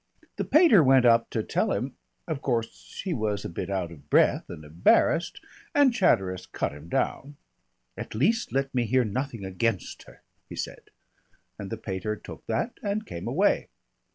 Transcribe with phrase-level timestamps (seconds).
[0.37, 1.95] The pater went up to tell him.
[2.27, 5.39] Of course, he was a bit out of breath and embarrassed.
[5.75, 7.35] And Chatteris cut him down.
[7.95, 10.89] 'At least let me hear nothing against her,' he said.
[11.59, 13.67] And the pater took that and came away.